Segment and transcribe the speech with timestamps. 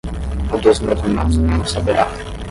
[0.53, 2.05] O dos meus irmãos logo saberá.